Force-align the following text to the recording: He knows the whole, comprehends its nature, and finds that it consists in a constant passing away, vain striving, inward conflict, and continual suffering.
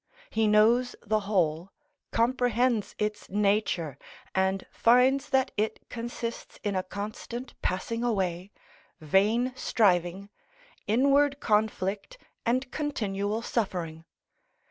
He 0.31 0.47
knows 0.47 0.95
the 1.05 1.19
whole, 1.29 1.71
comprehends 2.09 2.95
its 2.97 3.29
nature, 3.29 3.99
and 4.33 4.65
finds 4.71 5.29
that 5.29 5.51
it 5.57 5.87
consists 5.89 6.59
in 6.63 6.75
a 6.75 6.81
constant 6.81 7.53
passing 7.61 8.03
away, 8.03 8.51
vain 8.99 9.53
striving, 9.55 10.31
inward 10.87 11.39
conflict, 11.39 12.17
and 12.47 12.71
continual 12.71 13.43
suffering. 13.43 14.03